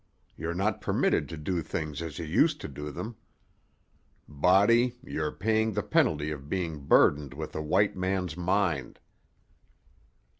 [0.35, 3.17] You're not permitted to do things as you used to do them.
[4.27, 8.97] Body, you're paying the penalty of being burdened with a white man's mind."